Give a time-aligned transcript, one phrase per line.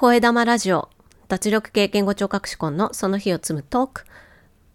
[0.00, 0.88] 声玉ラジオ。
[1.28, 4.04] 脱力系言語聴覚士コンのその日を積むトーク。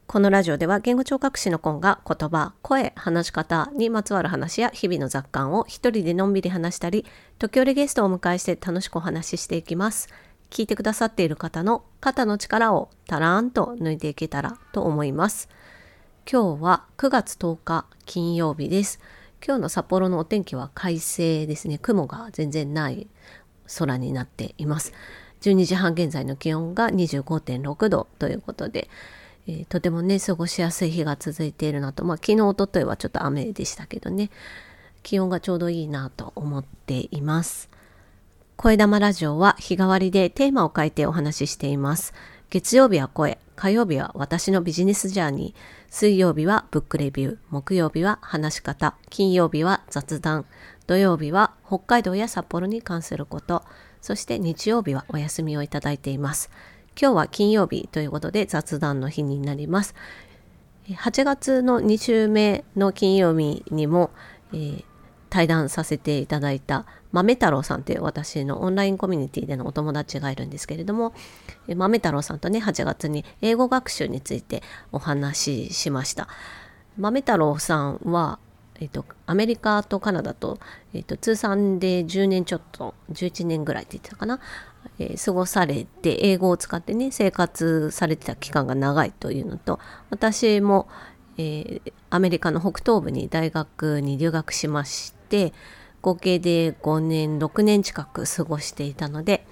[0.05, 7.07] このラジオでは言語聴覚士のコンが言葉、声、話し方にまつわる話や日々の雑感を一人でのんびり話したり
[7.39, 10.09] 時折ゲストをお迎えして楽しくお話ししていきます。
[10.51, 15.49] 聞いてくださっている方の肩の力をたらーんと抜いていけたらと思います。
[16.31, 18.99] 今日は9月10日金曜日です。
[19.43, 21.79] 今日の札幌のお天気は快晴ですね。
[21.79, 23.07] 雲が全然ない。
[23.77, 24.93] 空になっています。
[25.41, 28.89] 12時半現在の気温が25.6度ということで、
[29.47, 34.31] えー、とてもね過ごしやすい日が続いているなとまあ昨日おとといはちょっと雨でしたけどね
[35.03, 37.69] 気温がちょうどいいなと思っています。
[38.55, 42.13] 声玉ラジオは日替わりでテーマを変えてお話ししています。
[42.49, 50.45] 月曜日は声火曜日は私のビジネスジャーニー水曜日はブックレビュー木曜日は話し方金曜日は雑談
[50.87, 53.63] 土曜日は北海道や札幌に関すること、
[54.01, 56.49] そして日曜日はお休みをいただいています。
[56.99, 59.95] 今日は金曜日ということで雑談の日になります。
[60.89, 64.11] 8月の2週目の金曜日にも、
[64.53, 64.83] えー、
[65.29, 71.13] 対談させていただいた豆太郎さんという私のオンラインコミュニティでのお友達がいるんですけれども
[71.67, 76.27] 豆太郎さんとね8月に英語学習についてお話ししました
[76.97, 78.39] 豆太郎さんは
[78.79, 80.59] えっと、アメリカとカナダと、
[80.93, 84.39] えっと、通算で10年ちょっと11年ぐらいって言ってたかな、
[84.99, 90.89] えー、過ごされて英語を使ってね生活されてた期間が長いというのと私も、
[91.37, 95.53] えー、アメリカの北東部に大学に留学しまして
[96.01, 99.45] 合計で5年6年近く過ごしていたので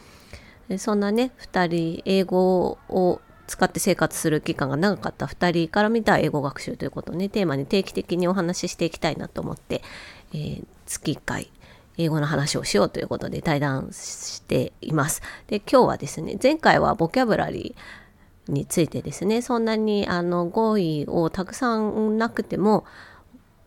[0.78, 9.81] そんなね2人英語を使って生活する期間が長かった2人から見た英語学習ということをねテーマに定期的にお話ししていきたいなと思って、
[10.33, 11.52] えー、月1回
[11.97, 15.21] 英語の話をしようということで対談しています。
[15.47, 22.86] で今日はですね前回はボキャブラリーについてですねそんなにあの語彙をたくさんなくても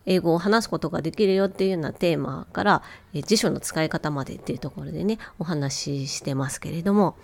[0.07, 2.83] 英語を話すことができるよっていうようなテーマから
[3.13, 7.17] 辞書の使い方までっていうところでねお話ししてますけれども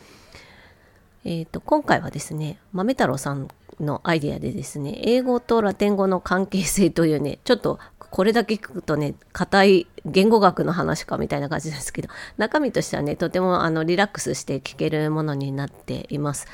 [1.25, 3.49] えーと、今回はですね豆太郎さん
[3.81, 16.47] のアイデアでですね英語とラテン語の関係性というねちょっとこれだけ聞くとね硬い言語学の話かみたいな感じですけど中身としてはねとてもあのリラックスして聞けるものになっています。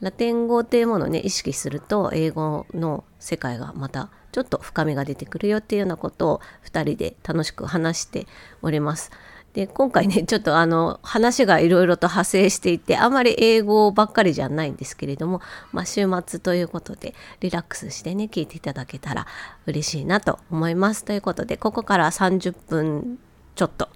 [0.00, 8.26] ラテン語っていうものをね意識すると英語の世界がまたちょっと深みが出てくるよっていうようなことを2人で楽しく話して
[8.62, 9.10] おります。
[9.54, 15.40] で今回ね ちょっとあの話がいろいろと派生していてあまり英語ばっかりじゃないんですけれども、
[15.72, 19.26] まあ、週末ということでリラックスしてね聞いていただけたら
[19.66, 21.04] 嬉しいなと思います。
[21.04, 23.18] ということでここから30分
[23.54, 23.88] ちょっと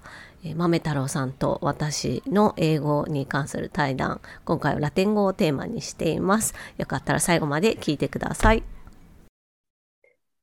[0.55, 6.53] 豆太郎さんと私の英語に関する対談今回はラテン語をテーマにしています。
[6.77, 8.63] よかったら最後まで聞いてください。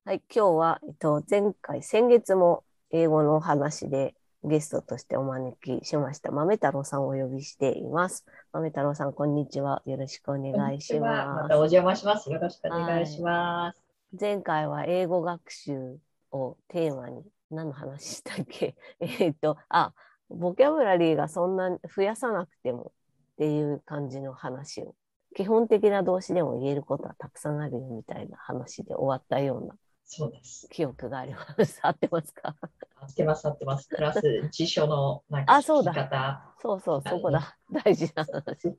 [0.05, 4.13] はい、今日は、えっと、前回先月も英語の話で
[4.47, 8.25] ゲストとしてお招きしました豆太郎さんをお呼びしています。
[8.53, 9.81] 豆太郎さん、こんにちは。
[9.85, 11.43] よろしくお願いします。
[11.43, 12.31] またお邪魔します。
[12.31, 13.75] よろしくお願いします。
[13.75, 13.75] は
[14.13, 15.97] い、前回は英語学習
[16.31, 18.75] をテーマに何の話したっけ？
[18.99, 19.93] えっと、あ、
[20.29, 22.93] ボキャブラリーがそんな増やさなくても
[23.33, 24.95] っていう感じの話を。
[25.35, 29.75] 基本的な動詞でも言えることはたくさんあるよみたいな話で終わったような
[30.09, 30.67] そうです。
[30.71, 31.79] 記憶があります。
[31.83, 32.55] 合ってますか？
[32.95, 33.89] 合ってます、合ってます。
[33.89, 35.23] プラス、 辞書の。
[35.45, 36.55] あ、そうだ。
[36.61, 37.57] そうそう、そこだ。
[37.83, 38.77] 大事な話。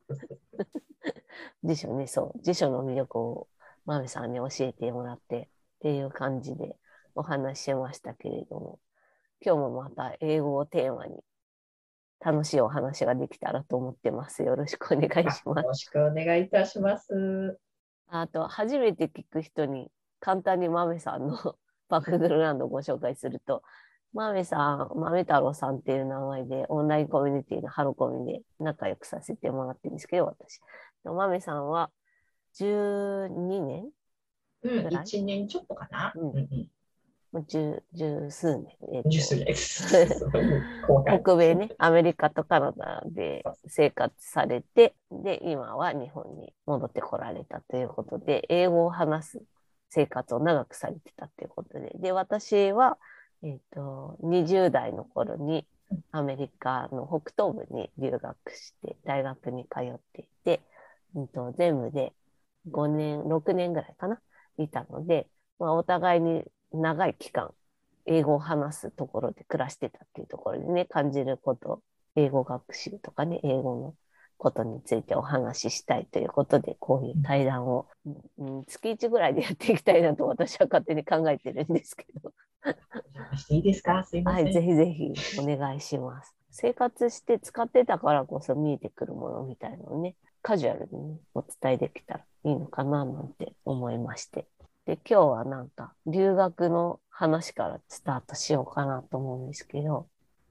[1.62, 2.42] 辞書ね、そう。
[2.42, 3.48] 辞書の魅力を、
[3.84, 6.76] まめさんに教えてもらってっていう感じで
[7.14, 8.80] お話ししましたけれども、
[9.44, 11.22] 今日もまた英語をテーマに
[12.20, 14.42] 楽しいお話ができたらと思ってます。
[14.42, 15.62] よろしくお願いします。
[15.62, 17.58] よろしくお願いいたします。
[18.08, 19.90] あと、初めて聞く人に
[20.20, 21.36] 簡単に豆さんの
[21.88, 23.62] バックグラウンドをご紹介すると、
[24.12, 30.60] 豆さん、豆太郎さんっていう名前でオンラインコミュニティのハロコミで仲良くさせてもらってるんですけど、私。
[31.04, 31.90] 豆さんは
[32.54, 33.28] 12
[33.64, 33.90] 年
[34.62, 36.12] うん、1年ちょっとかな。
[36.16, 36.68] うん、
[37.30, 39.54] もう十十数年、えー、十数年。
[41.22, 49.42] 北米ね、アメリカとカナダで生活されて、で、今は日本に戻ってこられたということで、英語を話す
[49.90, 51.92] 生活を長くされてたっていうことで。
[51.96, 52.98] で、私は、
[53.42, 55.66] えっ、ー、と、20代の頃に
[56.10, 60.60] アメリカの北東部に留学して、大学に通っていて、
[61.14, 62.12] うんと、全部で
[62.70, 64.20] 5年、6年ぐらいかな、
[64.58, 67.54] いたので、まあ、お互いに長い期間、
[68.06, 71.82] 英語を話すところで暮らしてたっていうところでね、感じること、
[72.16, 73.94] 英語学習とかね、英語の
[74.38, 77.86] ことについてお話ししたいということで、こういう対談を、
[78.38, 82.32] うん、月1ぐらいでやっていきたいなと私は勝手に考えてるんですけど。
[83.50, 84.04] いいですか？
[84.04, 84.44] すいません。
[84.44, 86.34] はい、ぜひぜひお願いします。
[86.50, 94.46] 生活して使ってたからこそ見えてくるものみたいのをね、カジュアルに、ね、お伝えできたらいいのかななんて思いまして。
[94.86, 100.08] で、今日はなんか留学の話からスタートしようかなと思うんですけど、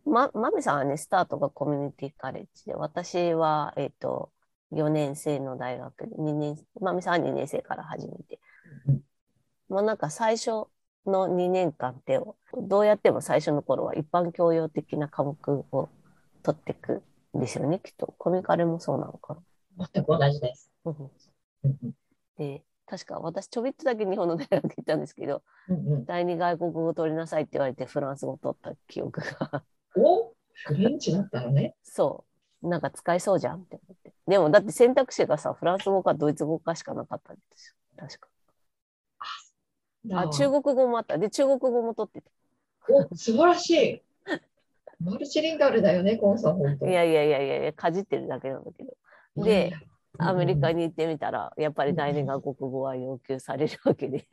[0.07, 4.31] ま、まみさんはね、スタートがコミュニティカレッジで、私は、えっ、と、
[4.71, 8.39] 4年生の大学で、2年、まみさんは2年生から始めて。
[8.87, 9.01] うん
[9.69, 10.67] まあなんか最初
[11.05, 12.19] の2年間って、
[12.53, 15.89] どうやっても最初の頃は一般教養的な科目を
[16.43, 17.03] 取っていく
[17.35, 18.13] んですよね、きっと。
[18.17, 19.37] コミカルもそうなのか
[19.77, 20.71] 全く同じです。
[22.37, 29.63] で、確か私ちょびっとだけ日本の大学行ったんですけど、うんうん第二外国語を取りなさいって言われてフランス語を取った記憶が。
[29.97, 30.33] お
[30.65, 31.75] フレンチだったのね。
[31.83, 32.23] そ
[32.63, 32.67] う。
[32.67, 34.13] なんか使えそうじゃんって思って。
[34.27, 37.75] でもだって選択肢がさ、フランス語かドイツ語かしかなかったんですよ。
[37.97, 38.27] 確か。
[40.13, 41.17] あ、中国語もあった。
[41.17, 42.23] で、中国語も取って
[42.89, 44.01] お素晴らしい。
[44.99, 46.91] マルチリンガルだよね、コンさん、本当た。
[46.91, 49.43] いやいやいやいやいや、かじってるだけなんだけど。
[49.43, 49.73] で、
[50.17, 54.27] アメリカに行ってみたら、やっぱり第二外国語は要求されるわけで。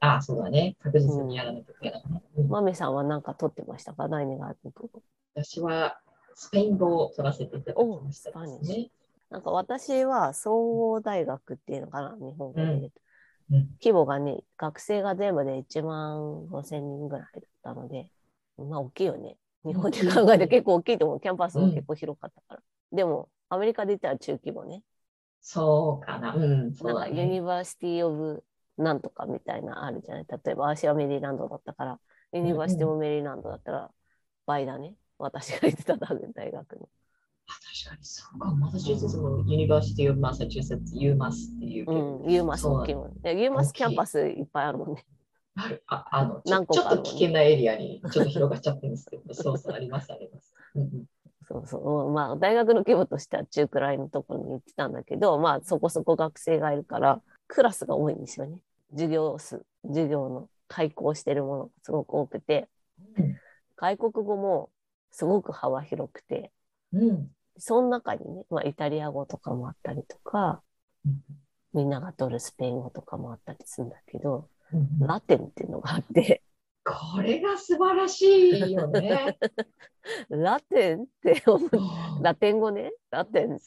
[0.00, 0.76] あ、そうだね。
[0.82, 2.22] 確実にやらなきゃいけないね。
[2.36, 4.08] うんマメさんは何か取ってましたか？
[4.08, 5.02] 第二外国語。
[5.34, 5.98] 私は
[6.34, 8.90] スペイン語を取らせていただきましたおですね。
[9.30, 12.86] なんか私は総合大学っていうのかな、日本語で言うと。
[12.86, 12.94] うん
[13.82, 18.08] 規模がね、学生が全部で1万5千人ぐらいだったので、
[18.56, 19.36] まあ大きいよね。
[19.66, 21.20] 日本で考えて結構大きいと思う。
[21.20, 22.62] キャンパスも結構広かったから。
[22.90, 24.82] でも、アメリカで言ったら中規模ね。
[25.42, 26.34] そうかな。
[26.34, 27.20] うん、そなんかうだね。
[27.22, 28.42] Uni versity of
[28.76, 30.26] なんとかみたいなあるじゃない。
[30.28, 32.00] 例えば、私はメリーランドだったから、
[32.32, 33.90] University of Maryland だったら
[34.46, 34.94] 倍だね。
[35.18, 36.88] 私が行ってた大学の。
[37.46, 38.50] あ確かにそうか。
[38.54, 42.26] マサチューセッツも University of Massachusetts、 UMass っていうけど。
[42.26, 43.20] ん、 UMass 大きいもん。
[43.20, 45.04] で UMass キャンパスいっぱいあるもんね。
[45.56, 50.54] あるああのちょ何個かねちょっと危険なエリアにちょっと広がっちゃってるんですけど、 そうそう、あります、あります。
[50.74, 51.04] うんうん
[51.46, 52.10] そうそう。
[52.10, 57.20] まあ、大学の規模としては中くらいのところに行ってたんだけど、まあ、そこそこ学生がいるから、
[57.54, 58.58] クラスが多いんですよね。
[58.90, 62.68] 授業数、授業の開講してるものがすごく多くて、
[63.16, 63.36] うん
[63.76, 64.70] 外国語も
[65.10, 66.52] すごく幅広くて、
[66.92, 67.28] うん。
[67.58, 70.62] その中にね、まあ、イタリア語とかもあったりとか、
[71.04, 71.22] うん。
[71.72, 75.06] みんなが取るスペイン語とかもあったりするんだけど、うん。
[75.06, 76.42] ラテンっていうのがあって、
[76.84, 79.38] これが素晴らしいよね。
[80.30, 81.70] ラテンって思う、
[82.22, 83.58] ラテン語ね、ラテン。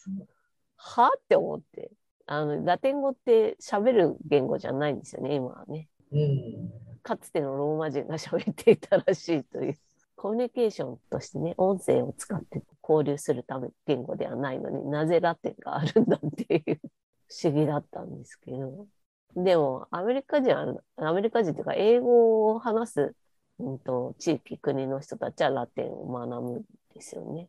[0.78, 1.12] は？
[1.18, 1.92] って思って。
[2.28, 5.90] あの、ラテン語って喋る言語じゃないんですよね、今はね。
[6.12, 9.78] うんかつてのローマ人が喋っていたらしいという。
[10.18, 16.80] コミュニケーションとしてね、音声を使って交流するため言語ではないのになぜラテンがあるんだっていう
[17.28, 18.88] 不思議だったんですけど。
[19.36, 23.16] でも、アメリカ人は、アメリカ人というか、英語を話す、
[23.60, 26.64] うん、と地域、国の人たちはラテンを学ぶん
[26.96, 27.48] ですよね。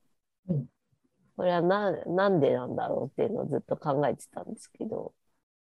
[0.49, 0.67] うん
[1.38, 5.14] これはな、なんでなんだろうっていうのをずっと考えてたんですけど、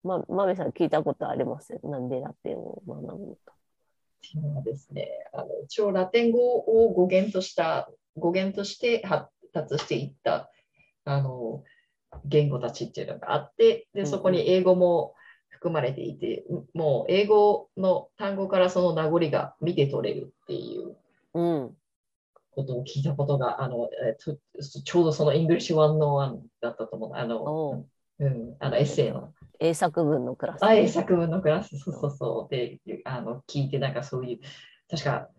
[0.03, 3.53] ま、まめさん聞いたことありますなんでラテンを学ぶのか。
[3.53, 10.49] っていうのはですね、あの一応ラテン語を語源とした、語源として発達していった
[11.05, 11.63] あの
[12.25, 15.13] 言語たちっていうのがあって、でうんうんそこに英語も
[15.49, 16.43] 含まれていて、
[16.73, 20.97] もう英語の単語からその名残が見て取れるっていう
[21.35, 21.77] うん。
[22.57, 24.35] ことを聞いたことが、あのえっと
[24.83, 27.11] ちょうどその English 101だったと思う。
[27.13, 27.85] あおの
[28.19, 29.31] う、うん、あのエッセイの。
[29.59, 30.63] 英作文のクラス。
[30.63, 32.55] あ、英作文のクラス、そうそうそう。
[32.55, 34.39] で、あの聞いて、なんかそういう、
[34.89, 35.29] 確か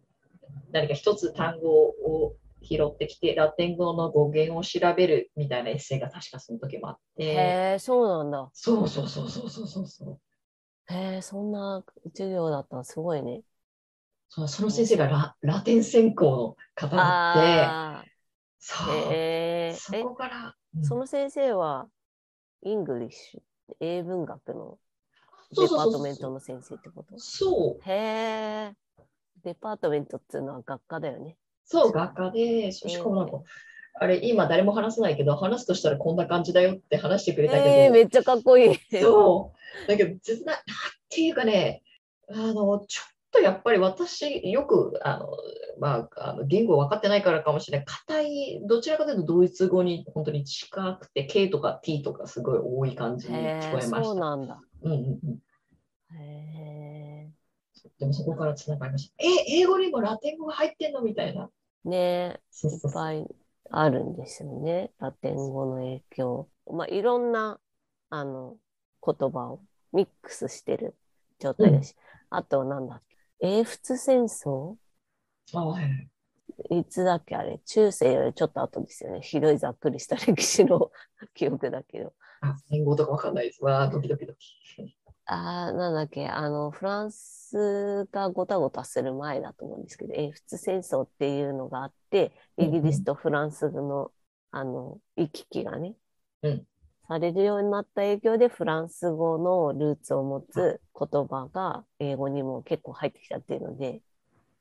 [0.73, 8.49] 何か一つ単語を拾ってきて、ラテン語の語源を調べるみたいなエッセイが確かその時もあって、へえ、そうなんだ。
[8.53, 10.21] そうそうそうそうそうそうそう。
[10.93, 13.43] へえ、そんな授業だったらすごいね。
[14.30, 18.04] その先生がララテン専攻の方だって、あ
[18.58, 19.25] そう、
[19.70, 19.73] え。
[19.73, 21.88] そえ、こから、うんその先生は、
[22.62, 23.43] English、
[23.80, 24.78] 英文学の
[25.52, 27.16] department の先生ってこと？
[27.18, 28.76] そう、へえ。
[29.44, 31.37] デパートメントっていうのは学科だよね。
[31.64, 33.42] そう、学科で、そうしかもなんか、
[34.00, 38.78] あれ、今誰も話さないけど、話すとしたらこんな感じだよって話してくれたけど、ええ、めっちゃかっこいい。
[39.00, 39.52] そ
[39.87, 39.88] う。
[39.88, 40.62] だけど、実な、なん
[41.08, 41.82] ていうかね、
[42.30, 45.28] あの、ちょっとやっぱり私、よく、あの、
[45.78, 47.87] まあ、あの言語分かってないからかもしれない。
[47.87, 54.02] 硬い、どちらかというとドイツ語に本当に近くて、K とか T とかすごい多い感じに聞こえました。
[54.04, 54.61] そうなんだ。
[54.82, 55.38] うんうんうん。
[56.16, 57.30] へ
[57.99, 59.14] でもそこからつながりました。
[59.18, 61.50] え、英語にもラテン語が入ってんのみたいな。
[61.85, 61.88] え。
[61.88, 63.26] ねえ、いそうそうそうっぱい。
[63.70, 64.92] あるんですよね。
[64.99, 66.49] ラテン語の影響。
[66.70, 67.61] まあ、いろんな、
[68.11, 68.56] あの、
[69.04, 70.97] 言葉をミックスしてる
[71.38, 71.94] 状態だし、
[72.30, 73.08] あと、なんだっけ、
[73.40, 74.76] 英仏戦争？
[75.54, 76.09] あはい。
[76.71, 79.21] いつだっけあれ、中世よりちょっと後ですよね。
[79.21, 80.90] ひどいざっくりした歴史の
[81.35, 82.12] 記憶だけど。
[82.40, 83.62] あ、戦後とかわかんないです。
[83.62, 84.99] わあ、ドキドキドキ。
[85.26, 94.11] ああ、なんだっけ、あの、フランスがごたごたする前だと思うんですけど、英仏戦争っていうのがあって、イギリスとフランスの、
[94.50, 95.95] あの、行き来がね、
[96.42, 96.66] うん
[97.09, 104.03] されるようになった影響で、フランス語のルーツを持つ言葉が英語にも結構入ってきたっていうので、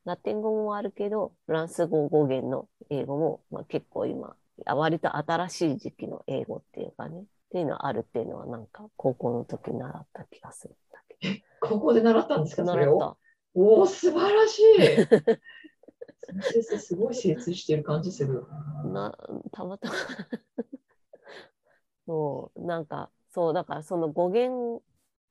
[0.05, 11.67] ラテン語もあるけど、フランス語語源の英語も、まあ、結構今、割と新しい時期の英語っていうかね、っていうのはあるっていうのはなんか高校の時に習った気がするんだけど。
[11.67, 12.63] ここで習ったんですか。
[12.63, 13.17] 習った。
[13.55, 14.63] おお、素晴らしい。
[16.41, 18.45] 先生、すごい精通してる感じする。
[18.85, 19.17] な、
[19.51, 19.95] たまたま
[22.07, 24.83] そう、なんか、そう、だからその語源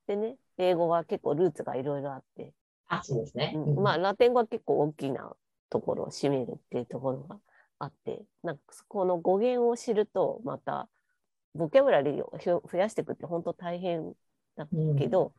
[0.06, 2.54] でね、英語は結構ルーツがいろいろあって、
[2.88, 3.52] あ、そうですね。
[3.54, 3.82] うん。
[3.82, 5.34] まあ、ラテン語は結構大きな
[5.70, 7.38] ところを占めるっていうところが
[7.78, 10.88] あって、なんかこの語源を知ると、また、
[11.54, 14.14] ボキャブラリーを増やしていくって本当大変
[14.56, 14.96] だうん。
[14.96, 15.34] けど、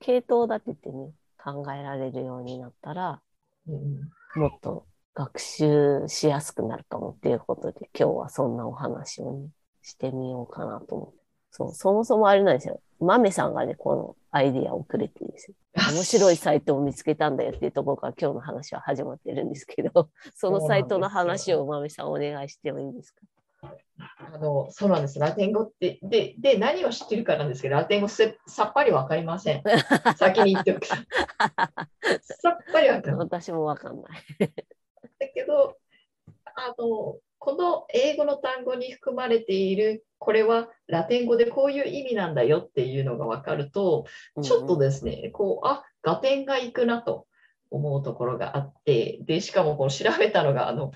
[0.00, 3.22] 系統立ててね、考えられるようになったら、
[3.66, 4.10] うん。
[4.40, 9.50] もっと学習しやすくなるかもっていうことで、今日はそんなお話をね、
[9.82, 11.20] してみようかなと思って。
[11.50, 12.80] そう、そもそもあれなんですよ。
[13.00, 15.54] マメさんがね、このアイディアをくれてですよ。
[15.92, 23.22] 面白いサイトを見つけたんだよっていうところから今日の話は始まってるんですけど、 そのサイトの話をマメさんお願いしてもいいですか
[24.18, 25.18] あのそうなんです。
[25.18, 29.62] ラテン語って、で、で何を知ってるかなんですけど、ラテン語せさっぱりわかりません。
[30.16, 30.86] 先に言っておく。
[30.86, 33.14] さっぱりわかんない。
[33.18, 34.22] 私もわかんない。
[35.18, 35.76] だけど、
[36.44, 44.04] あの、この英語の単語に含まれている、これはラテン語でこういう意味なんだよっていうのが分かると、
[44.42, 47.26] ちょっとですね、こう、あ、合点がいくなと
[47.70, 50.92] 思うところがあって、で、しかもこう調べたのが、あの、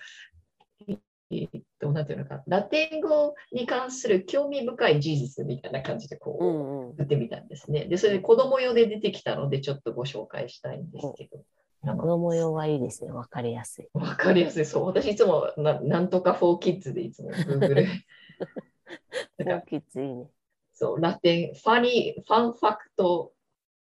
[1.30, 6.96] えーっと、なんていうのか、ラテン語に関する興味深い事実みたいな感じでこう、うんうん。
[6.98, 7.86] 打ってみたんですね。
[7.86, 11.38] で、それで子供用で出てきたので、ちょっとご紹介したいんですけど。
[11.38, 11.44] あの
[11.84, 13.10] この模様はいいですね。
[13.12, 13.88] わかりやすい。
[13.92, 14.64] わかりやすい。
[14.64, 14.86] そう。
[14.86, 17.86] 私いつもななんとか for kids でいつも Google。
[19.38, 20.30] だから大きいついいね。
[20.72, 23.32] そう、ラテン、ファニー、ファンファクト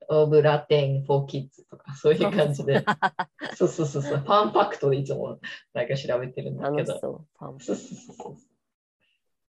[0.08, 2.84] of ラテン for kids とか、そういう感じで。
[3.54, 4.18] そうそうそうそう。
[4.18, 5.38] ファンファクトでいつも
[5.72, 6.98] なんか調べてるんだけど。
[6.98, 7.26] そう。
[7.38, 8.36] ファンそうそうそうそう。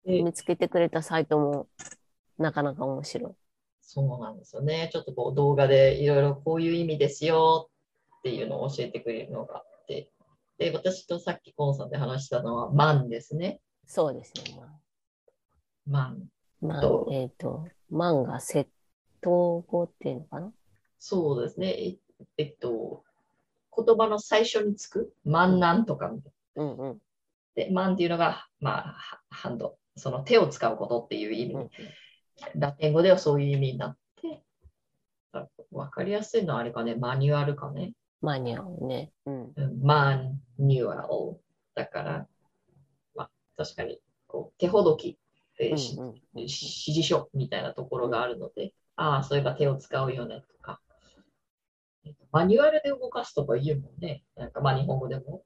[0.07, 1.67] で見つけてくれたサイトも
[2.37, 3.33] なかなか面白い。
[3.81, 4.89] そうなんですよね。
[4.91, 7.70] ちょっとこう動画でいろいろこういう意味ですよ
[8.21, 10.09] っていうのを教えてくれるのがあって。
[10.57, 13.59] で、私とさっきコンさんで話したのは、マンですね。
[13.87, 14.55] そうですね。
[15.87, 16.29] マン。
[16.61, 18.67] まあ、とえっ、と、漫画窃
[19.21, 20.51] 盗語っていうのかな？
[20.99, 21.67] そうですね。
[21.69, 21.97] え
[22.37, 23.03] えっと、
[23.75, 26.93] 言葉の最初につく、マンなんとかみたいうんうん。
[26.93, 26.95] な。
[27.55, 31.55] で、マンっていうのが、まあ、ハハンド、その手を使うことっていう意味。
[31.55, 31.69] うん
[32.55, 34.41] ラテン語ではそういう意味になって、
[35.71, 37.93] わかりやすいのはあれかね、マニュアルかね。
[38.21, 39.11] マニュアルね。
[39.25, 39.55] うん。
[39.55, 40.21] うんマ
[40.57, 41.41] ニュアル。
[41.75, 42.27] だから、
[43.15, 45.19] まあ、確かにこう手ほどき、
[45.59, 50.81] えーしうんうん指示書みたいなところがあるので、ああ、そういえば手を使うよねとか。
[52.31, 54.23] マニュアルで動かすとか言うもんね。
[54.35, 55.43] なんかまあ日本語でも。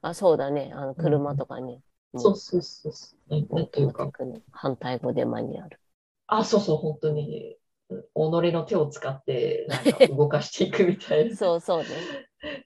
[0.00, 0.70] あ、そうだね。
[0.74, 1.74] あの、車とかね。
[2.12, 3.54] うんそうそうそうそう。
[3.54, 4.10] なんていうか
[4.50, 5.78] 反対語でマニュアル。
[6.26, 7.58] あ、そうそう、本当に、うん
[7.88, 11.36] 己の手を使ってなんか 動かしていくみたいな。
[11.36, 11.86] そうそうね。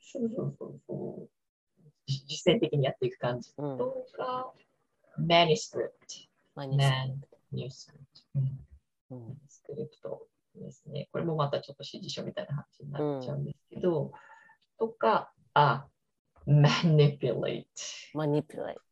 [0.03, 1.31] そうそうそうそう。
[2.07, 3.79] じ実践的にやっていく感じうん。
[3.79, 4.53] とか、
[5.19, 6.29] manuscript。
[6.55, 7.15] マニュアル。
[7.53, 7.97] manuscript。
[8.35, 8.67] うん
[9.11, 11.09] うんスクリプトですね。
[11.13, 14.13] これもまたちょっと指示書みたいな話になっちゃうんですけど、
[14.79, 15.87] とか、あ、
[16.47, 17.65] manipulate。
[18.15, 18.83] マニプレイト。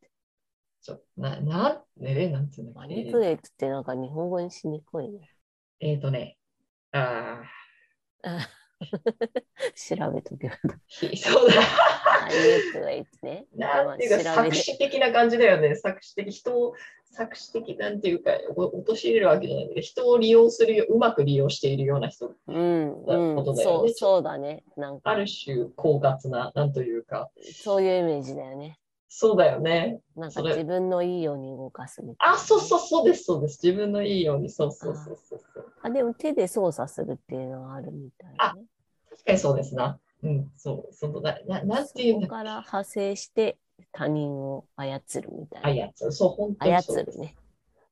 [0.83, 5.31] ちょな、な、ね、なんていうのマニプレイトってなんか日本語にしにくいね。
[5.81, 6.37] えっ、ー、とね、
[6.93, 7.43] あ
[8.23, 8.49] あ
[9.75, 10.57] 調べとけば。
[10.89, 11.61] そうだ。
[13.55, 15.75] なんていうか、作詞的な感じだよね。
[15.77, 22.35] 作詞的、人を、作詞的なんていうか、お陥れるわけじゃないけど、人を利用するよ、うまく利用しているような人。
[22.47, 24.65] うん、なうん、ことだよねそう、そうだね。
[24.77, 28.79] なんかあ、る種、狡猾な、なんというか、そういうイメージだよね。
[29.13, 30.01] そうだよね。
[30.15, 32.35] なんか自分のいいように動かすみたいな。
[32.37, 33.59] あ、そうそう、そうです、そうです。
[33.61, 35.73] 自分のいいように、そうそうそうそうそう。
[35.83, 38.63] あ、でも手で操作するっていうのはあるみたいなね。
[39.11, 39.99] 確かにそうですな。
[40.23, 43.59] うん、そう、そのな、ななんていうんだから派生して
[43.91, 45.87] 他人を操るみたいな。
[45.99, 46.13] 操る。
[46.13, 47.05] そう、本当に操。
[47.05, 47.35] るね。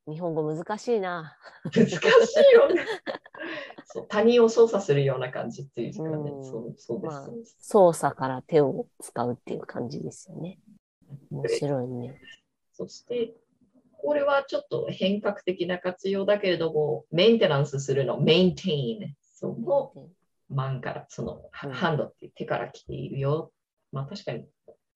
[0.07, 1.37] 日本語難しいな。
[1.65, 2.87] 難しいよね。
[3.87, 6.09] そう他人を操作するような感じっていうかね。
[6.31, 7.13] うんそうそうです。
[7.13, 10.61] まあそうです操作から手を使うっていう感じですよね。
[11.31, 12.21] 面白いね。
[12.73, 13.35] そして、
[14.01, 19.15] これはちょっと変革的な活用だけれども、メンテナンスするの、メインテイン。
[19.35, 19.93] その
[20.49, 23.53] マンから、その、うんハンドって手から来ているよ。
[23.93, 24.45] まあ確かに、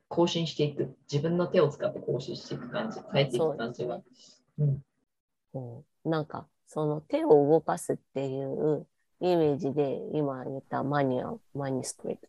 [0.09, 0.97] 更新していく。
[1.11, 4.03] 自分の手を使って更新していく感じ、変えていく感じは。
[4.59, 4.83] うん、
[5.55, 8.87] うんなんか、その手を動かすっていう
[9.21, 12.29] イメージで、今言ったマニュアル、マニュスクリプ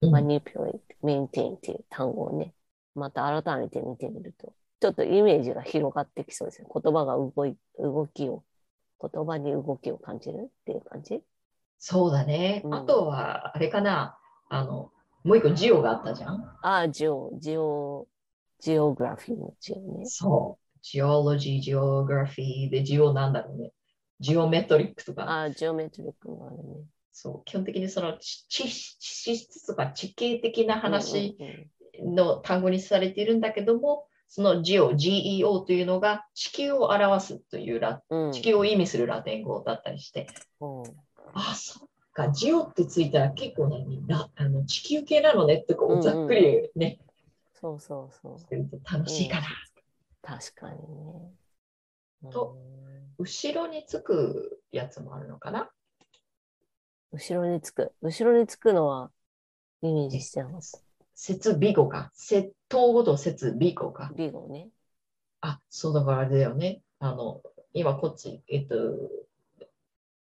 [0.00, 2.54] ト、マニピュレート、メインテインっていう単語をね、
[2.94, 6.68] また改めて見てみると、ちょっとイメージが広がってきそうですね。
[6.72, 8.42] 言葉が動い、動きを、
[9.00, 11.20] 言葉に動きを感じるっていう感じ？
[11.78, 12.62] そうだね。
[12.64, 14.18] うんあとは、あれかな。
[14.48, 14.92] あの、
[15.24, 16.42] もう一個ジオがあったじゃん。
[16.62, 18.06] ああ、ジオ、ジオ、
[18.60, 20.06] ジオグラフィーのジオね。
[20.06, 20.78] そう。
[20.82, 23.72] ジオロジー、ジオグラフィーで、ジオなんだろうね。
[24.20, 25.24] ジオメトリックとか。
[25.24, 26.62] ああ、ジオメトリックもあるね。
[27.12, 27.42] そう。
[27.44, 31.36] 基本的にその地質とか地形的な話
[32.00, 40.26] の単語にされているんだけども、そのジオ、GEO というのが地球を表すというラ、うん地球を意味するラテン語だったりして、
[40.60, 40.82] うん
[41.34, 46.98] あ、そっか、ジオってついたら結構何ラあの地球系なのねってこうんうんうざっくりね、
[47.52, 48.38] そうそうそう。
[48.38, 49.46] すると楽しいかな。
[50.22, 51.32] 確かにね。
[52.30, 52.56] と
[53.18, 55.60] 後ろにつくやつもあるのかな？
[57.12, 57.92] うん後ろにつく。
[58.00, 59.10] 後ろにつくのは
[59.82, 60.60] イメージしてなか
[61.12, 61.18] った。
[61.18, 62.10] 設備語か。
[62.14, 64.12] 設統語と設備語か。
[64.16, 64.68] ビゴね。
[65.40, 66.82] あ、そうだからあれだよね。
[66.98, 67.42] あの、
[67.74, 68.76] 今こっち、えっと、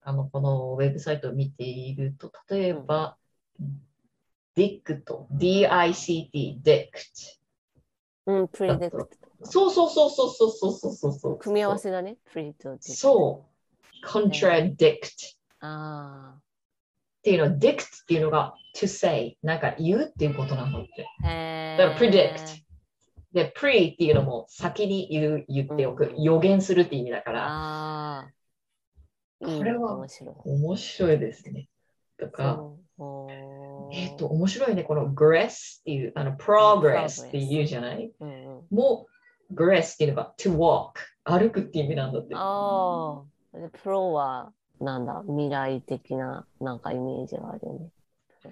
[0.02, 3.16] あの、このウェブサイトを見ていると、例えば、
[4.56, 7.44] DICT、D-I-C-T、DICT。
[8.26, 9.08] うん、プリデクト。
[9.42, 11.38] そうそうそうそうそうそうそうそう。
[11.38, 12.16] 組み合わせだね。
[12.32, 12.92] プリとディクト。
[12.92, 13.54] そう。
[14.06, 15.08] contradict っ
[15.60, 16.38] あ
[17.24, 21.06] ていうのは、dict っていうのが to say、なんか言うっていうことなんだって。
[21.78, 22.64] だから predict ー。
[23.32, 26.12] で、pre っていうのも先に言う言っておくう。
[26.12, 28.28] ん予言するって意味だから、
[29.40, 30.34] これは面白い。
[30.44, 31.68] 面白いですね。
[32.16, 32.62] とか、
[33.92, 34.84] えっと、面白いね。
[34.84, 38.12] この gress っていう、あの、progress って言うじゃない？
[38.70, 39.06] も
[39.50, 40.92] う、gress っていうのが to walk、
[41.24, 42.34] 歩くっていう意味なんだって。
[42.36, 43.22] あ
[43.54, 43.58] あ。
[43.58, 47.90] で、プロは、なんだ、未来的な、なんかイメージがあるよね。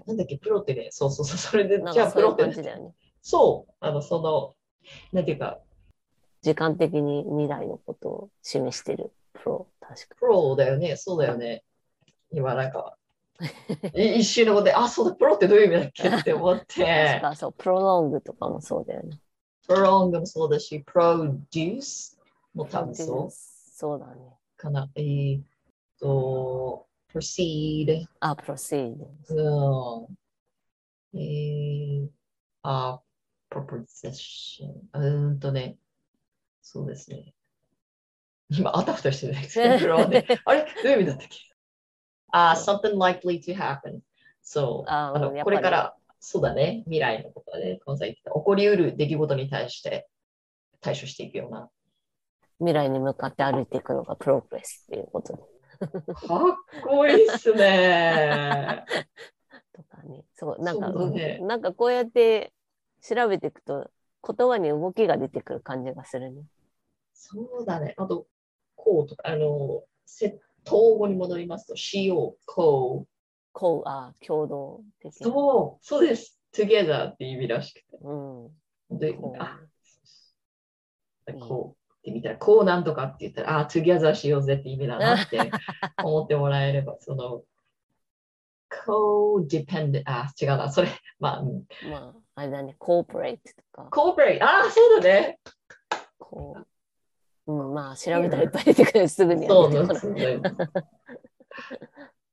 [0.07, 2.93] なんだっけ、プロってね、そうそうそう、それで、じゃあプロって感じだよね。
[3.23, 4.55] そう、あの、その、
[5.13, 5.61] なんていうか、
[6.43, 11.65] 時間的に未来のことを示してるプロ、確かプロだよね、そうだよね。
[12.33, 12.97] 今なんか、
[13.95, 16.09] い一瞬のことで、あ、そうだ、プロってどういう意味だっけ？
[16.09, 19.19] って思っ確て、かそう、プロロングとかもそうだよね。
[19.67, 22.19] プロングもそうだし、プロデュース
[22.55, 24.39] も多分そうそうだね。
[24.57, 24.91] かな。
[24.95, 25.43] えーっ
[26.03, 30.09] と、proceed、あ、プロシード。
[31.13, 31.19] うん。
[31.19, 32.09] えー、
[32.63, 33.01] あ、
[33.51, 34.73] proposition。
[34.95, 35.77] うーんとね、
[36.61, 37.35] そうですね。
[38.51, 40.23] 今、あたふたしてないですけど、 あれ？
[40.23, 40.35] ど
[40.85, 41.37] ういう意味だったっけ？
[42.33, 44.01] あ、something likely to happen.
[44.43, 44.91] そう。
[44.91, 50.09] あのこれから、そうだね、未来のことで、この際起こりうる出来事に対して
[50.81, 51.71] 対処していくような。
[52.59, 55.49] 未来に向かって歩いていくのがプログレスっていうこと
[55.87, 58.85] かっこいいっすね。
[59.75, 60.25] とかね。
[60.35, 62.53] そう、なんか、ねうなんかこうやって
[63.01, 63.91] 調べていくと、
[64.27, 66.43] 言葉に動きが出てくる感じがするね。
[67.13, 67.95] そうだね。
[67.97, 68.27] あと、
[68.77, 73.09] こうとか、あの、せ統合に戻りますと、しよう、こう。
[73.53, 75.31] こう、あ、共同的な。
[75.31, 76.39] そう、そうです。
[76.53, 77.99] together って意味らしくて。
[78.03, 78.51] うん。
[78.99, 79.59] であ、
[81.29, 85.39] うんこうって見たら、こうなんとかって言ったら、あ、together しようぜって意味だなって
[86.03, 87.45] 思ってもらえれば、その、
[88.69, 90.89] co-dependent、あ、違うな、それ、
[91.21, 93.43] まあ、うんまあ、あれだね、コーポレート
[93.85, 95.39] とか、cooperate、あ、そうだね。
[96.19, 96.57] こ
[97.47, 100.41] う、うん、まあ、調べたらいっぱい出てくる、すぐにそうですね。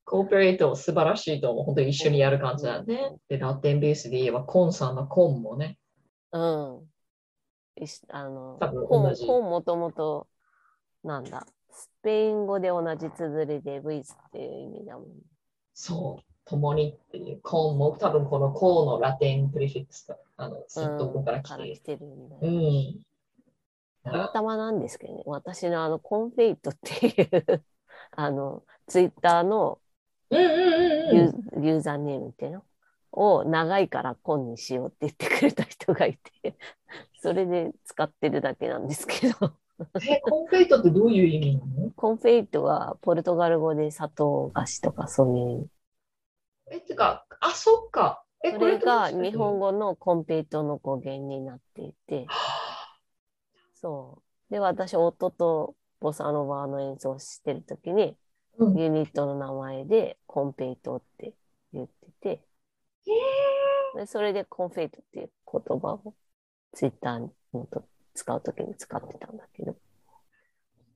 [0.04, 1.64] コーペレート素晴らしいと思う。
[1.64, 3.14] 本当に一緒にやる感じだね。
[3.28, 5.78] で、ラテンベースで言えば、コンさんのコンもね。
[6.32, 6.80] うん。
[8.08, 10.28] あの、本本もともと、
[11.04, 15.06] なんだ、スペイン語で同じ綴りで with っていう意味だもん。
[15.74, 22.28] そう、共にっていう、 con も多分この co の Latin prefix とあの、接頭語から来てから来てるん。
[22.28, 22.36] だ。
[24.02, 27.64] たまたまなんですけどね、私のあの、 confeito っていう
[28.12, 29.80] あの、ツイッターの
[30.30, 31.28] うんうんうんユうん。
[31.62, 32.64] ー,、ユーザーネームっていうの
[33.12, 36.56] を長いからコンにしようって言ってくれた人がいて、
[37.20, 39.54] それで使ってるだけなんですけど。
[40.02, 41.90] え、 confeito ってどういう意味なの？
[41.96, 45.68] confeito はポルトガル語で砂糖菓子とかそういう意味。
[46.72, 48.22] え、てか、あ、そっか。
[48.42, 52.26] え、そこれれが日本語のコンペイトの語源になっていて、
[53.74, 54.52] そう。
[54.52, 58.16] で、私、夫とボサノバの演奏してるときに、
[58.58, 61.32] うんユニットの名前でコンペイトって
[61.72, 62.42] 言ってて、
[63.96, 66.14] でそれで confeito っていう言葉を
[66.72, 69.76] ツイッターにもと使うときに使ってたんだけど、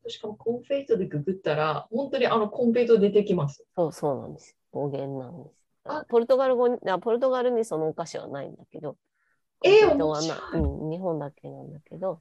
[0.07, 3.65] しかも confeito でググったら、本当にあの confeito 出てきます。
[3.75, 4.57] そうそうなんです。
[4.71, 5.55] 語源なんです。
[5.87, 8.97] あポルトガル語にあ、ポルトガルにそのお菓子はないんだけど、
[9.65, 12.21] えー confeito はなうん、日本だけなんだけど、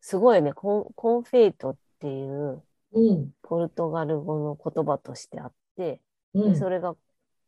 [0.00, 3.32] すごいね、コン confeito っていううん。
[3.42, 6.00] ポルトガル語の言葉としてあって、
[6.34, 6.52] うん。
[6.52, 6.96] でそれが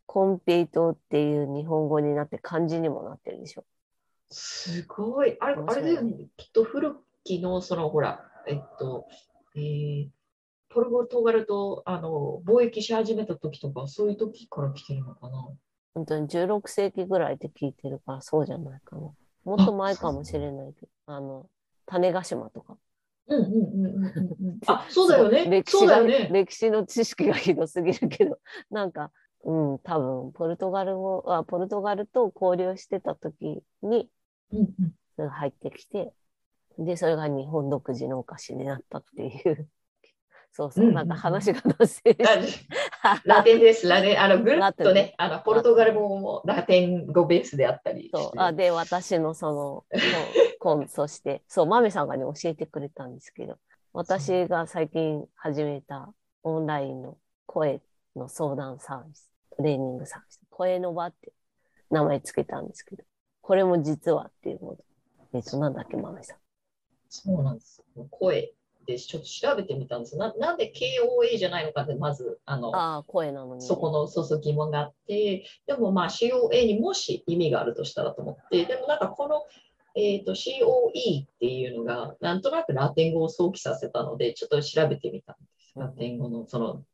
[0.07, 3.64] コンペイトっていう日本語になって漢字にもなってるでしょ。
[4.31, 5.37] すごい。
[5.41, 6.29] あれ、あれだよね。
[6.37, 9.07] きっと古きの、その、ほら、えっと、
[9.57, 10.09] えー、
[10.69, 15.49] ポルトガルとあの貿易し始めた時とか、そういう時から来てるのかな。
[15.95, 19.03] 本当に16世紀ぐらいって聞いてるからそうじゃないかな。
[19.45, 21.47] もっと前かもしれないけど、あの、
[21.87, 22.77] 種子島とか。
[23.29, 24.59] うんうんうんうん。
[24.69, 25.47] あ、そうだよね。
[25.47, 26.31] 歴史がそうだよね。
[26.33, 28.38] 歴史の知識がひどすぎるけど、
[28.71, 29.11] なんか、
[29.45, 34.11] うん、多分、ポルトガル語、あ、ポルトガルと交流してた時に、
[34.53, 34.95] うんうん。
[35.17, 36.13] それが入ってきて、
[36.79, 39.69] で、それが日本独自のお菓子になったっていう。
[40.53, 42.03] そうそう、うんなんか話が脱
[43.25, 43.87] ラテンです。
[43.87, 48.11] ラテン、あの、ぐるっとね、あの、ポルトガル語もラテン語ベースであったり。
[48.13, 48.39] そう。
[48.41, 49.85] あで、私のその、
[50.59, 53.59] コン、そして、そう、マメさんがね、教えてくれたんですけど、
[53.93, 57.81] 私が最近始めたオンラインの声
[58.17, 61.33] の相談サービス、トレーニングサービス、声の場って
[61.91, 63.05] 名前つけたんですけど、
[63.49, 64.59] これも実はっていう。
[65.33, 66.37] えっと、なんだっけ、マメさん。
[67.09, 67.83] そうなんです。
[68.11, 68.53] 声
[68.87, 70.35] でちょっと調べてみたんですな。
[70.35, 79.43] なんで KOA じゃないのかって、まず、あの、ああ、声なのに、そこのそうそう疑問があって、でもまあ COA にもし意味があるとしたらと思って、でもなんかこの、
[79.97, 85.73] えー、と COE っていうのがなんとなくラテン語を想起させたので、ちょっと調べてみたんです。
[85.75, 86.85] ラテン語の、その、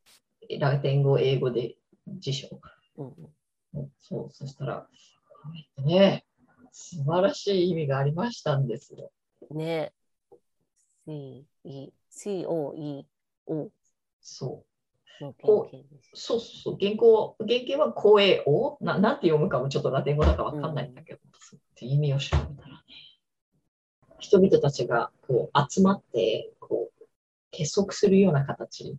[0.61, 1.75] ラテン語、英語で
[2.07, 2.61] 辞書。
[2.97, 4.87] うんうんそう、そしたら、
[5.57, 6.25] えっとね、
[6.77, 9.13] 素晴らしい意味がありましたんですよ。
[9.53, 9.93] ね
[11.07, 11.47] C、
[12.41, 13.07] E、
[15.21, 16.11] 原型です。
[16.15, 18.77] そうそうそう、原稿、原型は声を？
[18.81, 22.83] な、なんて読むかもちょっとラテン語だかわかんないんだけど、そうって意味を調べたらね、
[24.19, 27.05] 人々たちがこう集まって、こう、
[27.53, 28.97] 結束するような形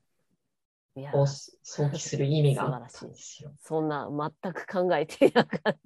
[1.13, 3.51] を想起する意味があったんですよ。
[3.59, 5.77] そんな全く考えていなかった。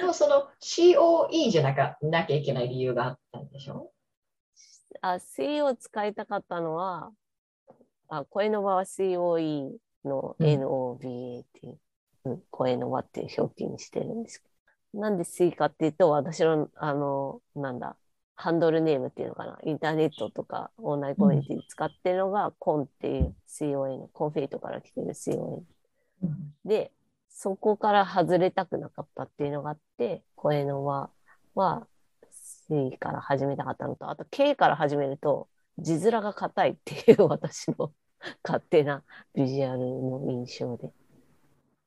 [0.00, 3.92] でもその COE じゃなかなきゃいけない理由があったんでしょ？
[5.00, 7.10] あ、C を使いたかったのは、
[8.08, 9.70] あ声の場は COE
[10.04, 11.78] のうん NOBA っていう、
[12.24, 14.48] うん声の場っていう表記にしてるんですけ
[14.92, 15.00] ど。
[15.00, 17.96] なんで C かっていうと、私の、あの、なんだ、
[18.34, 25.14] ハンドルネームっていうのかな、インターネットとかオンラインコミュニティで使ってるのが、コンっていう CON、 confeito から来てるん。
[26.64, 26.90] で、
[27.40, 31.08] そこから外れたくなかったっていうのがあって、声の輪
[31.54, 31.86] は
[32.32, 35.48] C から始めたかったのと、あと K から始めると
[35.78, 37.92] 字面が硬いっていう 私の
[38.42, 39.04] 勝手な
[39.36, 40.90] ビジュアルの印象で。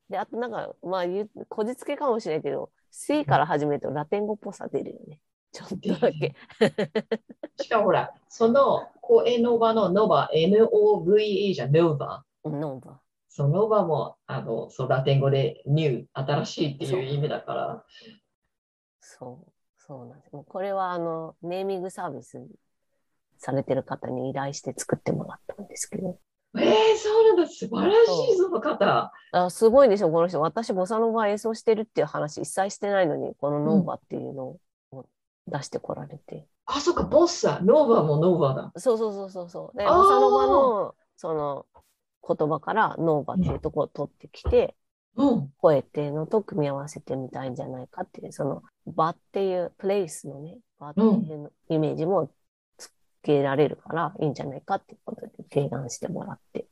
[0.08, 5.20] で、あとなんか、まあ言う、こじつけかもしれないけど、C から始めるとラテン語っぽさ出るよね。
[5.52, 6.34] ちょっとだけ。
[7.60, 12.24] しかもほら、その声の場のノバ、NOVA じゃノバ。
[12.42, 13.01] ノーバ
[13.34, 17.84] そのノバもあのそうラテン語でニュー、新しいっていう意味だから、
[19.00, 20.32] そう、そうなんです。
[20.34, 22.46] もうこれはあの、ネーミングサービス
[23.38, 26.18] されてる方に依頼して作ってもらったんですけど。
[26.58, 26.64] えー、
[26.98, 29.10] そうなんだ、素晴らしい、その方。
[29.32, 30.38] あすごいでしょ、この人。
[30.42, 34.58] 私、ボサノバ演奏してるっていう話一切してないのに、このノーバっていうの
[34.90, 35.06] を
[35.46, 36.46] 出してこられて。
[36.66, 38.72] あ、そっか、ボッサ、ノーバもノーバだ。
[38.76, 39.78] そうそうそうそうそう。
[39.78, 41.66] で、ボサノバの、その、
[42.26, 44.76] 言葉からノーバっていうところを取ってきて、
[45.16, 45.52] うん。
[45.58, 52.30] 声っていうのと組み合わせてみたいんじゃないかっていう、その場っていう、プレイスのね、場っていうイメージも
[52.78, 52.90] つ
[53.22, 56.66] けられるからいいんじゃないかっていうことで提案してもらって。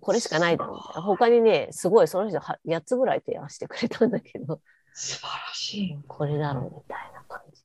[0.00, 1.02] これしかないだろうみたいな。
[1.02, 4.60] 他にね、すごいその人は8つぐらい提案してくれたんだけど、
[4.94, 5.98] 素晴らしい。
[6.06, 7.62] これだろうみたいな感じ。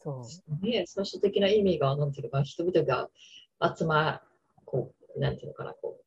[0.00, 0.26] そ
[0.62, 0.66] う。
[0.66, 3.08] ね、最終的な意味が、なんていうのか、人々が
[3.76, 4.20] 集ま、
[4.64, 5.98] こう、なんていうのかな、こ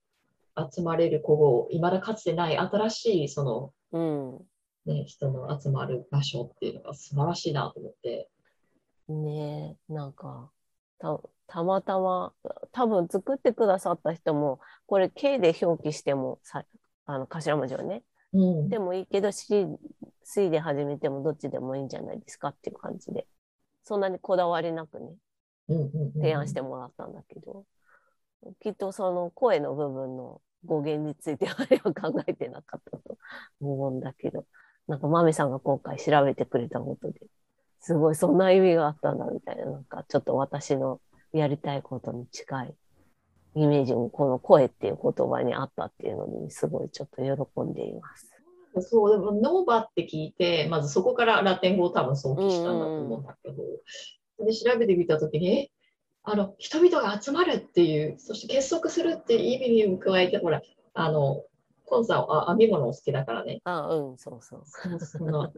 [0.72, 4.38] 集まれるこをいまだかつてない新しいその、うん。
[4.86, 8.30] ね、人の集まる場所っていうのが素晴らしいなと思って。
[9.08, 10.52] ねえ、なんか、
[11.00, 12.34] た、たまたま、
[12.72, 16.66] 多分作ってくださった人も、これ K で表記してもさ、
[17.06, 19.66] あの、頭文字をね、うん、でもいいけど、C、
[20.24, 23.28] C で始めてもどっちでもいいんじゃないですかっていう感じで、
[23.84, 25.16] そんなにこだわりなくね、
[25.70, 27.66] うんうんうん提案してもらったんだけど、
[28.62, 33.18] きっとその声の部分の語源についてあれは考えてなかったと
[33.62, 34.46] 思うんだけど、
[34.88, 37.20] なんかマミさんが今回調べてくれたことで、
[37.80, 41.00] すごいそんな意味があったんだみたいな、なんかちょっと私の
[41.32, 42.76] やりたいことに近い
[43.56, 48.30] イメージもこの声っていう言葉にあったっていうのにすごいちょっと喜んでいます。
[48.82, 53.56] そう、でもノーバって聞いて、まずそこからラテン語を多分想起したんだと思うんだけど、
[54.46, 55.72] で調べてみたときに、え、
[56.32, 60.62] あの、人々が集まるっていう、そして結束するっていう意味に加えて、ほら、
[60.94, 61.44] あの、
[61.86, 64.62] コンさんはあ編み物お好きだからね、あ、うん、そうそう。
[65.00, 65.52] その、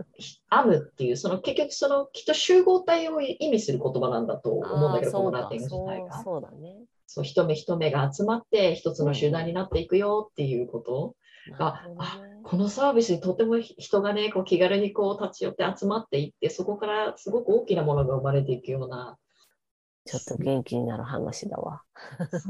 [0.49, 6.23] 編むっていう、その結局その、きっと集合体を意味する言葉なんだと思うんだけど、あーそうかこのラテン語自体そうが。
[6.23, 6.77] そうだね。
[7.05, 11.15] そう、一目一目が集まって、一つの集団になっていくよっていうこと。
[11.59, 19.17] なるほどねこのサービスにとても人がね、こう気軽にこう立ち寄って集まっていって、そこからすごく大きなものが生まれていくような、
[20.05, 21.83] ちょっと元気になる話だわ。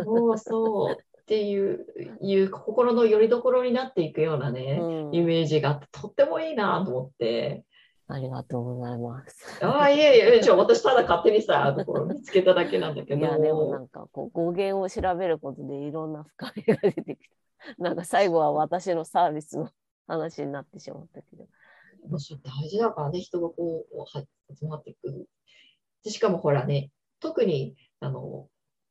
[0.04, 1.86] そうそうっていう、
[2.22, 7.64] いう心の拠り所になっていくようなね、うんイメージがあって、とってもいいなと思って、
[8.08, 9.66] ありがとうございます。
[9.66, 17.30] ああ、いえいえ、じゃあ私ただ勝手にさ、ところ見つけただけなんだけど、いや、でもなんかこう語源を調べることでいろんな深みが出てき
[17.78, 17.84] た。
[17.84, 19.70] なんか最後は私のサービスの
[20.08, 21.48] 話になってしまったけど。
[22.10, 24.06] 大事だからね、人がこう、は
[24.60, 25.28] 集まっていく。
[26.04, 26.90] でしかもほらね、
[27.22, 28.48] 特に、あの、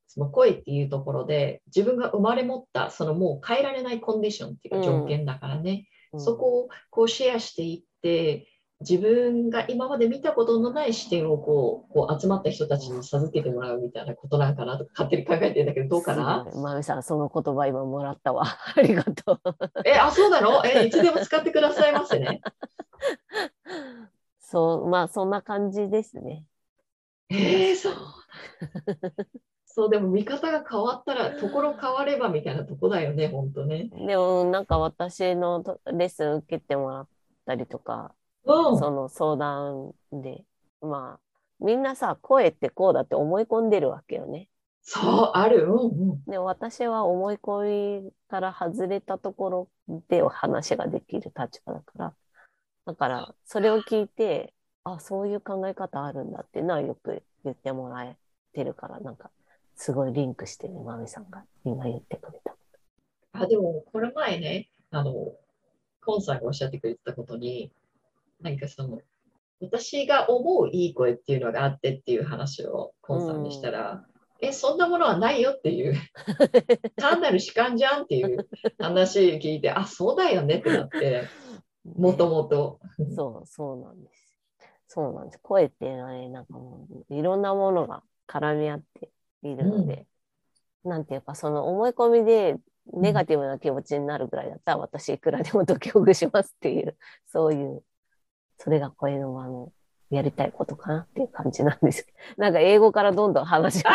[0.06, 5.70] その声っていうところで、自分が生まれ持った、そのもう変えられないコンディションっていうか条件だからね、
[6.12, 8.48] うんそこをこうシェアしていって、
[8.80, 16.46] 自分が今まで見たことのない視点をこうこう集まった人たちに授けてもらうみたいなことなんかなと勝手に考えてるんだけど、どうかな？
[16.56, 18.44] まみさん、その言葉今もらったわ。
[18.74, 19.40] ありがとう。
[19.84, 20.66] え、あ、そうなの？
[20.66, 22.40] え、いつでも使ってくださいませね。
[24.40, 26.44] そう、まあそんな感じですね。
[27.30, 29.24] えー、そうだ。
[29.64, 33.88] そう、でも見方が変わったら、ところ変わればみたいなとこだよね、本当ね。
[34.06, 37.08] でもなんか私のとレッスン受けてもらっ
[37.46, 38.14] たりとか、
[38.44, 38.78] うん。
[38.78, 40.44] その相談で、
[40.80, 41.30] まあ
[41.64, 44.48] みんなさ、声ってこうだって思い込んでるわけよね。
[44.82, 45.66] そう、ある。
[45.66, 46.24] うんうん。
[46.24, 49.68] で、私は思い込みから外れたところ
[50.08, 52.14] でお話ができる立場だから、
[52.86, 58.16] だから、それを聞いて、あ、そういう考え方あるんだっていうのはよく言ってもらえ
[58.52, 59.30] てるから、なんか、
[59.76, 62.54] すごいリンクしてる、まみさんが今言ってくれた。
[63.32, 65.32] あ、でも、この前ね、あの、
[66.04, 67.72] コンさんがおっしゃってくれてたことに、
[68.40, 69.00] なんかその、
[69.60, 74.04] 私が思ういい声っていうのがあってっていう話をコンさんにしたら、
[74.42, 75.94] え、そんなものはないよっていう、
[76.96, 81.24] 単なる主観じゃんっていう話聞いて、あ、そうだよねってなって、
[81.84, 82.80] もともと。
[83.14, 84.19] そう、そうなんです。
[84.92, 85.38] そうなんです。
[85.40, 89.08] 声っていうのはね、なんかもう、いろんなものが絡み合って
[89.44, 90.04] いるので、
[90.82, 92.56] なんていうか、その思い込みで
[92.92, 96.96] ネガティブな気持ちになるぐらいだったら、私いくらでも解きほぐしますっていう、
[97.28, 97.84] そういう、
[98.58, 99.72] それが声の場の
[100.10, 102.04] やりたいことかなっていう感じなんです
[102.36, 103.92] なんか英語からどんどん話が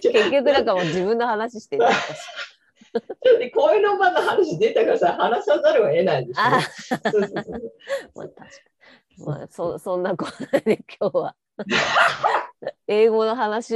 [0.00, 1.84] 結局なんかもう自分の話してる。
[2.94, 6.40] ちょっと声の場の話出たからさ、話さざるを得ないでしょ。
[6.40, 7.72] あそうそうそう
[8.14, 8.46] まあ、確か
[9.18, 9.24] に。
[9.24, 11.36] まあ、そそんなことで今日は
[12.88, 13.74] 英語の話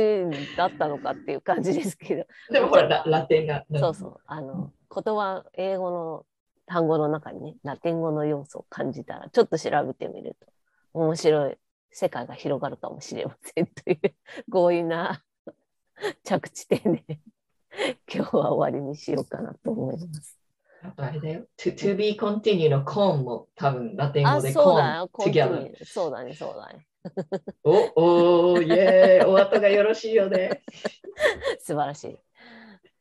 [0.56, 3.64] だったのかっていう感じですけど、でもほら、ララテンが。
[3.78, 6.26] そうそう、あの、言葉、英語の
[6.66, 10.46] 単語の中にね、ラテン語の要素を感じたら、ちょっと調べてみると、
[10.94, 11.58] 面白い
[11.90, 14.14] 世界が広がるかもしれませんという
[14.50, 15.22] 強引な
[16.24, 17.20] 着地点で、
[18.12, 20.38] 今日は終わりにしようかなと思います。
[20.82, 21.46] あとあれだよ。
[21.56, 24.62] to, to be continue のコーンも多分ラテンあ、語でそ
[25.06, 25.30] うコー
[25.62, 25.84] ン together。
[25.84, 26.86] そうだね、そうだね。
[27.64, 30.62] おおー、イェーイ、 お後がよろしいよね。
[31.60, 32.27] 素晴らしい。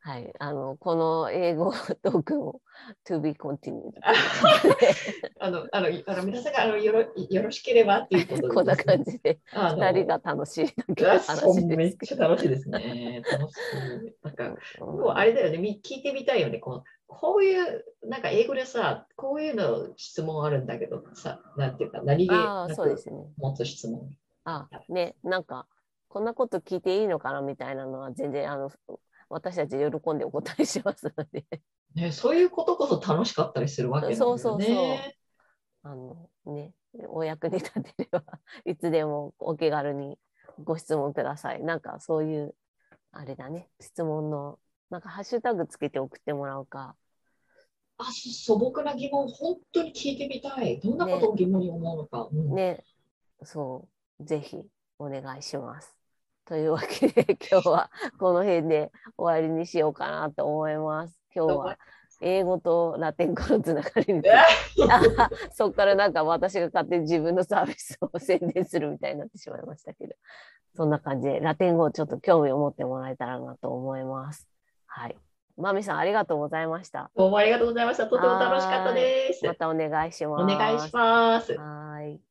[0.08, 2.62] はい、あの、この英語 トークも
[3.06, 3.92] to be continued
[5.38, 12.18] あの、あの、あの皆さんがあのよろよろしければっていうことで、こんな感じで、二人が楽しいだけのあそう話めっちゃ。
[12.26, 13.22] 楽しいですね。
[13.30, 14.16] 楽しい。
[14.24, 16.60] なんか、うんこうあれだよね、み聞いてみたいよね。
[16.60, 23.26] こうこういう、なんか英語でさ、こういうの質問あるんだけどさ、なんていうか、何気なくそうですね。
[23.36, 24.10] 持つ質問。
[24.46, 25.68] あ、ね、なんか、
[26.08, 27.42] こんなこと聞いていいのかな？
[27.42, 28.72] みたいなのは全然、あの、
[29.30, 31.46] 私たち喜んでお答えしますので。
[31.96, 34.42] ね、そういうことこそ楽しかったりするわけですよね。
[34.42, 34.98] そうそうそう。
[35.84, 36.74] あのね
[37.10, 38.24] お役に立てれば
[38.66, 40.18] いつでもお気軽に
[40.64, 41.64] ご質問ください。
[41.64, 42.56] なんかそういう
[43.12, 43.70] あれだね。
[43.80, 44.60] 質問の
[44.90, 46.96] なんかハッシュタグつけて送ってもらうか。
[48.00, 50.80] あ素朴な疑問、本当に聞いてみたい。
[50.80, 52.30] どんなことを疑問に思うのか。
[52.32, 52.54] うん。
[52.54, 52.84] ね。
[53.44, 53.88] そ
[54.20, 54.24] う。
[54.24, 54.62] ぜひ
[55.00, 55.97] お願いします。
[56.48, 61.20] というわけで 今日はこの辺で終わりにしようかなと思います。
[61.36, 61.78] 今日は
[62.22, 64.24] 英語とラテン語のつながりに
[65.52, 70.16] そっからなんか私が勝手に自分のサービスを宣伝するみたいになってしまいましたけど
[70.74, 74.48] そんな感じでラテン語をちょっと興味を持ってもらえたらなと思います。
[74.88, 75.18] はい。
[75.58, 77.12] まみさんありがとうございました。
[77.16, 78.08] どうもありがとうございました。
[78.08, 79.46] とても楽しかったです。
[79.46, 80.44] またお願いします。
[80.44, 81.54] お願いします。
[81.58, 82.27] はい。